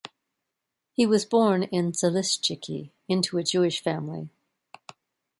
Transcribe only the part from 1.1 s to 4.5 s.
born in Zalishchyky into a Jewish family.